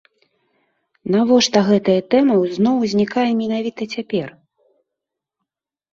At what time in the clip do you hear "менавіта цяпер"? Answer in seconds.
3.43-4.37